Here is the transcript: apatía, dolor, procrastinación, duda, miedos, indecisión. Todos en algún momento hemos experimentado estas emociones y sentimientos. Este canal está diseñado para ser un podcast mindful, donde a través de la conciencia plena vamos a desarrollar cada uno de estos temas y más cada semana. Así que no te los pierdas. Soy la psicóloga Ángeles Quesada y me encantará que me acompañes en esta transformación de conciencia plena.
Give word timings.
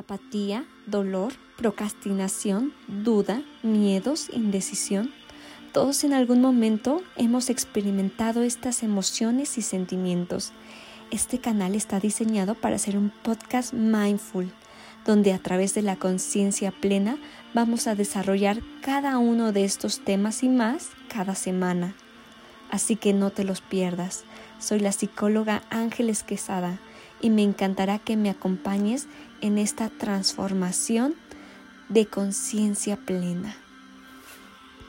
apatía, 0.00 0.64
dolor, 0.86 1.34
procrastinación, 1.56 2.72
duda, 2.88 3.42
miedos, 3.62 4.30
indecisión. 4.32 5.12
Todos 5.72 6.04
en 6.04 6.14
algún 6.14 6.40
momento 6.40 7.02
hemos 7.16 7.50
experimentado 7.50 8.42
estas 8.42 8.82
emociones 8.82 9.58
y 9.58 9.62
sentimientos. 9.62 10.52
Este 11.10 11.38
canal 11.38 11.74
está 11.74 12.00
diseñado 12.00 12.54
para 12.54 12.78
ser 12.78 12.96
un 12.96 13.10
podcast 13.10 13.74
mindful, 13.74 14.50
donde 15.04 15.32
a 15.34 15.38
través 15.38 15.74
de 15.74 15.82
la 15.82 15.96
conciencia 15.96 16.72
plena 16.72 17.18
vamos 17.52 17.86
a 17.86 17.94
desarrollar 17.94 18.62
cada 18.80 19.18
uno 19.18 19.52
de 19.52 19.64
estos 19.64 20.00
temas 20.00 20.42
y 20.42 20.48
más 20.48 20.90
cada 21.08 21.34
semana. 21.34 21.94
Así 22.70 22.96
que 22.96 23.12
no 23.12 23.30
te 23.30 23.44
los 23.44 23.60
pierdas. 23.60 24.24
Soy 24.60 24.80
la 24.80 24.92
psicóloga 24.92 25.62
Ángeles 25.68 26.22
Quesada 26.22 26.78
y 27.20 27.30
me 27.30 27.42
encantará 27.42 27.98
que 27.98 28.16
me 28.16 28.30
acompañes 28.30 29.06
en 29.40 29.58
esta 29.58 29.88
transformación 29.88 31.14
de 31.88 32.06
conciencia 32.06 32.96
plena. 32.96 33.56